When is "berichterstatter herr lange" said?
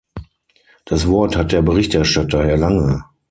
1.61-3.03